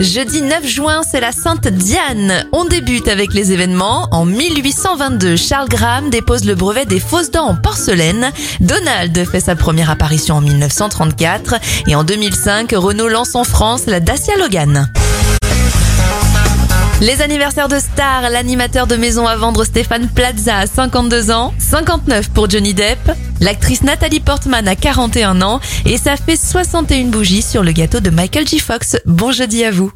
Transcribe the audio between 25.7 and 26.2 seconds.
et ça